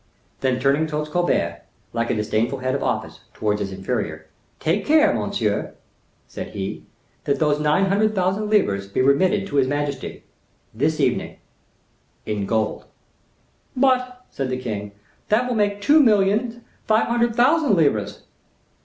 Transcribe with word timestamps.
Then 0.39 0.59
turning 0.59 0.87
towards 0.87 1.11
Colbert, 1.11 1.61
like 1.93 2.09
a 2.09 2.15
disdainful 2.15 2.57
head 2.57 2.73
of 2.73 2.81
office 2.81 3.19
towards 3.35 3.59
his 3.61 3.71
inferior, 3.71 4.25
"Take 4.59 4.83
care, 4.83 5.13
monsieur," 5.13 5.75
said 6.27 6.53
he, 6.55 6.87
"that 7.25 7.37
those 7.37 7.59
nine 7.59 7.85
hundred 7.85 8.15
thousand 8.15 8.49
livres 8.49 8.87
be 8.87 8.99
remitted 8.99 9.45
to 9.45 9.57
his 9.57 9.67
majesty 9.67 10.23
this 10.73 10.99
evening, 10.99 11.37
in 12.25 12.47
gold." 12.47 12.85
"But," 13.75 14.25
said 14.31 14.49
the 14.49 14.57
king, 14.57 14.93
"that 15.29 15.47
will 15.47 15.53
make 15.53 15.81
two 15.81 15.99
millions 15.99 16.55
five 16.87 17.05
hundred 17.05 17.35
thousand 17.35 17.75
livres." 17.75 18.23